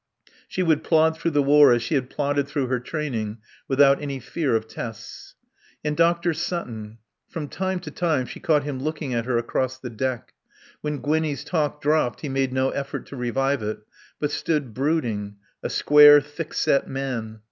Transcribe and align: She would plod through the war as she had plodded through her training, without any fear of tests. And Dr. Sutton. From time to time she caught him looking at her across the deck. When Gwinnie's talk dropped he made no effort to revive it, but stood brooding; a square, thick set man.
She 0.47 0.63
would 0.63 0.83
plod 0.83 1.15
through 1.15 1.29
the 1.29 1.43
war 1.43 1.71
as 1.71 1.83
she 1.83 1.93
had 1.93 2.09
plodded 2.09 2.47
through 2.47 2.65
her 2.65 2.79
training, 2.79 3.37
without 3.67 4.01
any 4.01 4.19
fear 4.19 4.55
of 4.55 4.67
tests. 4.67 5.35
And 5.85 5.95
Dr. 5.95 6.33
Sutton. 6.33 6.97
From 7.29 7.47
time 7.47 7.79
to 7.81 7.91
time 7.91 8.25
she 8.25 8.39
caught 8.39 8.63
him 8.63 8.79
looking 8.79 9.13
at 9.13 9.25
her 9.25 9.37
across 9.37 9.77
the 9.77 9.91
deck. 9.91 10.33
When 10.81 11.01
Gwinnie's 11.01 11.43
talk 11.43 11.83
dropped 11.83 12.21
he 12.21 12.29
made 12.29 12.51
no 12.51 12.71
effort 12.71 13.05
to 13.09 13.15
revive 13.15 13.61
it, 13.61 13.77
but 14.19 14.31
stood 14.31 14.73
brooding; 14.73 15.35
a 15.61 15.69
square, 15.69 16.19
thick 16.19 16.55
set 16.55 16.87
man. 16.87 17.39